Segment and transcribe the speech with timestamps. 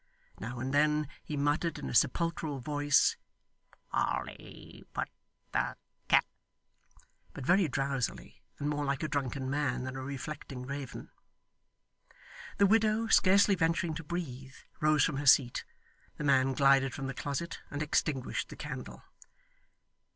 [0.39, 3.17] Now and then he muttered in a sepulchral voice,
[3.91, 5.09] 'Polly put
[5.51, 5.75] the
[6.07, 6.25] ket'
[7.35, 11.11] but very drowsily, and more like a drunken man than a reflecting raven.
[12.57, 15.65] The widow, scarcely venturing to breathe, rose from her seat.
[16.17, 19.03] The man glided from the closet, and extinguished the candle.